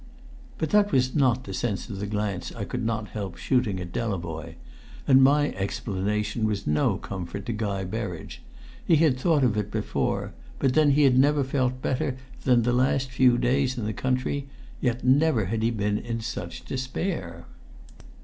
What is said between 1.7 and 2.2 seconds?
of the